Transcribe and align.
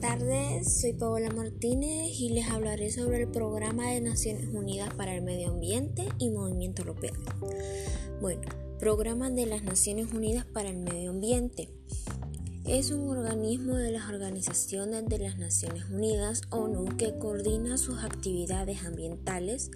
tardes, 0.00 0.80
soy 0.80 0.92
Paola 0.94 1.30
Martínez 1.30 2.18
y 2.18 2.30
les 2.30 2.48
hablaré 2.48 2.90
sobre 2.90 3.22
el 3.22 3.28
Programa 3.28 3.90
de 3.90 4.00
Naciones 4.00 4.48
Unidas 4.52 4.92
para 4.94 5.14
el 5.14 5.22
Medio 5.22 5.50
Ambiente 5.50 6.08
y 6.18 6.30
Movimiento 6.30 6.82
Europeo. 6.82 7.12
Bueno, 8.20 8.42
Programa 8.78 9.30
de 9.30 9.46
las 9.46 9.62
Naciones 9.62 10.12
Unidas 10.12 10.44
para 10.46 10.70
el 10.70 10.78
Medio 10.78 11.10
Ambiente. 11.10 11.68
Es 12.68 12.90
un 12.90 13.08
organismo 13.08 13.76
de 13.76 13.92
las 13.92 14.10
organizaciones 14.10 15.08
de 15.08 15.18
las 15.18 15.38
Naciones 15.38 15.88
Unidas, 15.88 16.42
ONU, 16.50 16.98
que 16.98 17.16
coordina 17.18 17.78
sus 17.78 18.04
actividades 18.04 18.84
ambientales, 18.84 19.70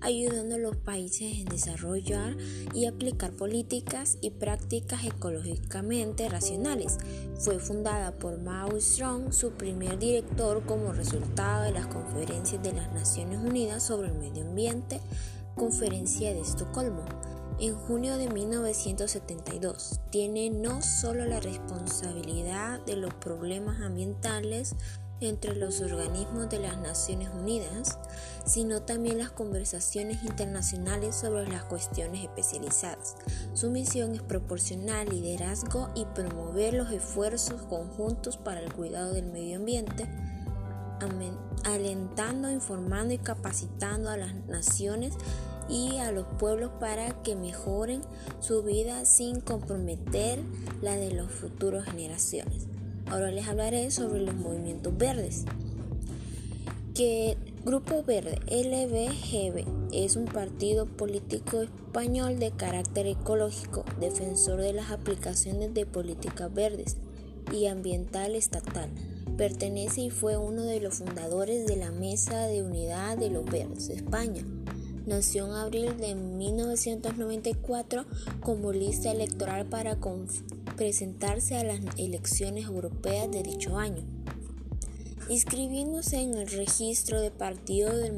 ayudando 0.00 0.54
a 0.54 0.58
los 0.58 0.74
países 0.74 1.40
en 1.40 1.44
desarrollar 1.44 2.38
y 2.72 2.86
aplicar 2.86 3.32
políticas 3.32 4.16
y 4.22 4.30
prácticas 4.30 5.04
ecológicamente 5.04 6.26
racionales. 6.30 6.96
Fue 7.38 7.58
fundada 7.58 8.12
por 8.18 8.40
Mao 8.40 8.80
Zedong, 8.80 9.30
su 9.34 9.50
primer 9.50 9.98
director, 9.98 10.64
como 10.64 10.94
resultado 10.94 11.64
de 11.64 11.72
las 11.72 11.88
conferencias 11.88 12.62
de 12.62 12.72
las 12.72 12.90
Naciones 12.94 13.40
Unidas 13.40 13.82
sobre 13.82 14.08
el 14.08 14.14
medio 14.14 14.44
ambiente, 14.48 15.02
Conferencia 15.54 16.32
de 16.32 16.40
Estocolmo 16.40 17.04
en 17.60 17.74
junio 17.76 18.18
de 18.18 18.28
1972. 18.28 20.00
Tiene 20.10 20.50
no 20.50 20.82
solo 20.82 21.24
la 21.24 21.40
responsabilidad 21.40 22.80
de 22.80 22.96
los 22.96 23.12
problemas 23.14 23.80
ambientales 23.80 24.74
entre 25.20 25.56
los 25.56 25.80
organismos 25.80 26.48
de 26.48 26.60
las 26.60 26.78
Naciones 26.78 27.28
Unidas, 27.30 27.98
sino 28.44 28.82
también 28.82 29.18
las 29.18 29.30
conversaciones 29.30 30.22
internacionales 30.22 31.16
sobre 31.16 31.48
las 31.48 31.64
cuestiones 31.64 32.22
especializadas. 32.22 33.16
Su 33.52 33.70
misión 33.70 34.14
es 34.14 34.22
proporcionar 34.22 35.08
liderazgo 35.08 35.90
y 35.96 36.04
promover 36.04 36.74
los 36.74 36.92
esfuerzos 36.92 37.62
conjuntos 37.62 38.36
para 38.36 38.60
el 38.60 38.72
cuidado 38.72 39.12
del 39.12 39.26
medio 39.26 39.56
ambiente, 39.56 40.08
alentando, 41.64 42.50
informando 42.50 43.14
y 43.14 43.18
capacitando 43.18 44.10
a 44.10 44.16
las 44.16 44.34
naciones 44.46 45.14
y 45.68 45.98
a 45.98 46.12
los 46.12 46.26
pueblos 46.38 46.70
para 46.80 47.22
que 47.22 47.36
mejoren 47.36 48.00
su 48.40 48.62
vida 48.62 49.04
sin 49.04 49.40
comprometer 49.40 50.40
la 50.82 50.96
de 50.96 51.12
las 51.12 51.30
futuras 51.30 51.84
generaciones. 51.84 52.66
Ahora 53.06 53.30
les 53.30 53.48
hablaré 53.48 53.90
sobre 53.90 54.20
los 54.20 54.34
movimientos 54.34 54.96
verdes. 54.96 55.44
Que 56.94 57.36
Grupo 57.64 58.02
Verde 58.02 58.38
LBGB 58.46 59.66
es 59.92 60.16
un 60.16 60.24
partido 60.24 60.86
político 60.86 61.62
español 61.62 62.38
de 62.38 62.50
carácter 62.50 63.06
ecológico, 63.06 63.84
defensor 64.00 64.60
de 64.60 64.72
las 64.72 64.90
aplicaciones 64.90 65.74
de 65.74 65.86
políticas 65.86 66.52
verdes 66.52 66.96
y 67.52 67.66
ambiental 67.66 68.34
estatal. 68.34 68.90
Pertenece 69.36 70.02
y 70.02 70.10
fue 70.10 70.36
uno 70.36 70.62
de 70.62 70.80
los 70.80 70.94
fundadores 70.96 71.66
de 71.66 71.76
la 71.76 71.90
Mesa 71.92 72.46
de 72.46 72.62
Unidad 72.62 73.16
de 73.16 73.30
los 73.30 73.44
Verdes 73.44 73.88
de 73.88 73.94
España. 73.94 74.44
Nació 75.08 75.46
en 75.46 75.52
abril 75.52 75.96
de 75.96 76.14
1994 76.14 78.04
como 78.40 78.72
lista 78.72 79.10
electoral 79.10 79.64
para 79.64 79.98
presentarse 80.76 81.56
a 81.56 81.64
las 81.64 81.80
elecciones 81.96 82.66
europeas 82.66 83.30
de 83.30 83.42
dicho 83.42 83.78
año, 83.78 84.04
inscribiéndose 85.30 86.20
en 86.20 86.34
el 86.34 86.46
registro 86.50 87.22
de 87.22 87.30
partido 87.30 87.96
del, 87.96 88.12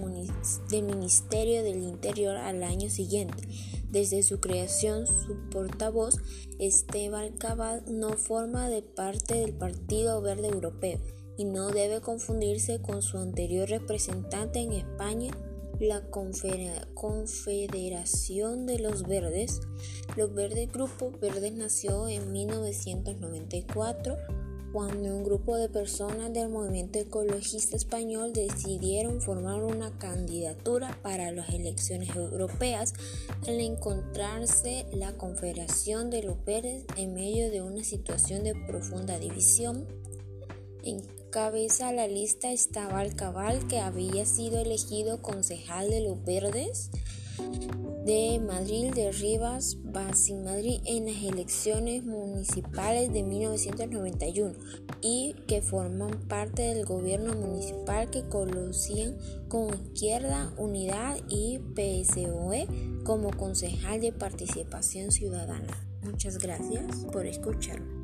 del 0.69 0.83
Ministerio 0.83 1.63
del 1.63 1.81
Interior 1.81 2.37
al 2.37 2.65
año 2.65 2.91
siguiente. 2.91 3.41
Desde 3.89 4.25
su 4.25 4.41
creación, 4.41 5.07
su 5.07 5.49
portavoz, 5.49 6.17
Esteban 6.59 7.31
Cabal, 7.35 7.85
no 7.89 8.15
forma 8.15 8.69
de 8.69 8.83
parte 8.83 9.35
del 9.35 9.53
Partido 9.53 10.21
Verde 10.23 10.49
Europeo 10.49 10.99
y 11.37 11.45
no 11.45 11.69
debe 11.71 12.01
confundirse 12.01 12.83
con 12.83 13.01
su 13.01 13.17
anterior 13.17 13.69
representante 13.69 14.59
en 14.59 14.73
España, 14.73 15.31
la 15.81 16.03
Confederación 16.95 18.67
de 18.67 18.79
los 18.79 19.03
Verdes. 19.05 19.61
Los 20.17 20.35
Verdes 20.35 20.71
Grupo 20.71 21.11
Verdes 21.21 21.55
nació 21.55 22.09
en 22.09 22.31
1994 22.31 24.17
cuando 24.73 25.17
un 25.17 25.25
grupo 25.25 25.57
de 25.57 25.69
personas 25.69 26.33
del 26.33 26.49
movimiento 26.49 27.01
ecologista 27.01 27.77
español 27.77 28.33
decidieron 28.33 29.21
formar 29.21 29.65
una 29.65 29.99
candidatura 29.99 30.97
para 31.03 31.33
las 31.33 31.49
elecciones 31.51 32.15
europeas 32.15 32.95
al 33.49 33.59
encontrarse 33.61 34.87
la 34.93 35.17
Confederación 35.17 36.11
de 36.11 36.23
los 36.23 36.45
Verdes 36.45 36.85
en 36.97 37.15
medio 37.15 37.51
de 37.51 37.63
una 37.63 37.83
situación 37.83 38.45
de 38.45 38.55
profunda 38.55 39.19
división 39.19 39.89
cabeza 41.31 41.93
la 41.93 42.09
lista 42.09 42.53
estaba 42.53 43.01
Alcabal, 43.01 43.67
que 43.69 43.79
había 43.79 44.27
sido 44.27 44.61
elegido 44.61 45.23
concejal 45.23 45.89
de 45.89 46.01
los 46.01 46.25
Verdes 46.25 46.91
de 48.05 48.41
Madrid 48.41 48.93
de 48.93 49.13
Rivas 49.13 49.77
Basin 49.85 50.43
Madrid 50.45 50.81
en 50.85 51.07
las 51.07 51.23
elecciones 51.23 52.05
municipales 52.05 53.13
de 53.13 53.23
1991 53.23 54.55
y 55.01 55.35
que 55.47 55.63
forman 55.63 56.19
parte 56.29 56.63
del 56.63 56.85
gobierno 56.85 57.35
municipal 57.35 58.11
que 58.11 58.29
conocían 58.29 59.17
con 59.49 59.69
Izquierda 59.69 60.53
Unidad 60.57 61.19
y 61.29 61.59
PSOE 61.75 62.67
como 63.05 63.31
concejal 63.31 64.01
de 64.01 64.13
participación 64.13 65.13
ciudadana. 65.13 65.87
Muchas 66.03 66.39
gracias 66.39 67.05
por 67.13 67.27
escucharme. 67.27 68.00